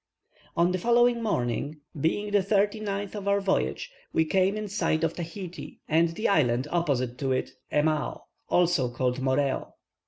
[0.57, 5.03] On the following morning, being the thirty ninth of our voyage, we came in sight
[5.03, 9.73] of Tahiti, and the island opposite to it, Emao, also called Moreo.